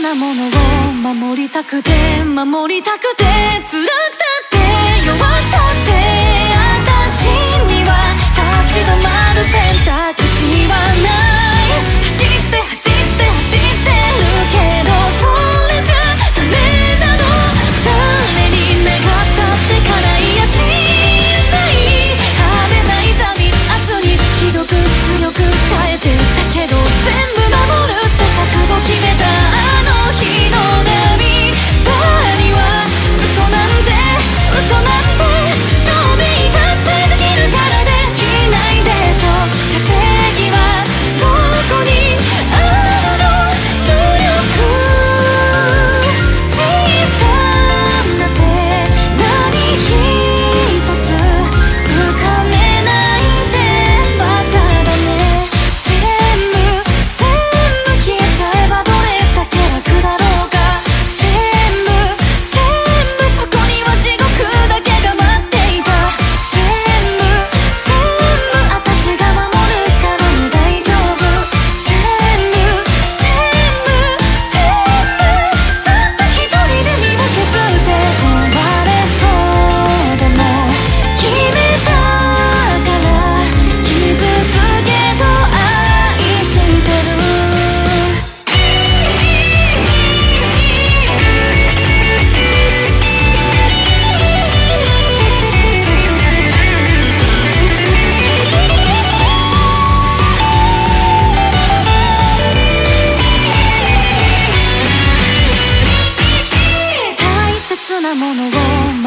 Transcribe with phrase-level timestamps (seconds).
[0.00, 1.90] なものを守りたくて
[2.24, 3.24] 守りたくて
[3.70, 4.33] 辛くて。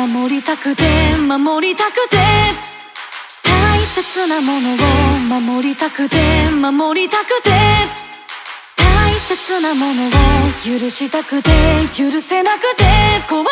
[0.07, 0.83] 守りたくて
[1.27, 2.17] 守りたくて。
[3.43, 7.49] 大切なものを守りたくて守りたくて。
[8.77, 10.09] 大切なものを
[10.63, 11.51] 許したくて
[11.95, 12.85] 許せなくて。
[13.27, 13.45] 怖い